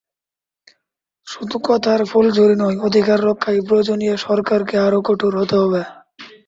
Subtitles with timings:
[1.27, 5.81] শুধু কথার ফুলঝুরি নয়, অধিকার রক্ষায় প্রয়োজনে সরকারকে আরও কঠোর হতে হবে।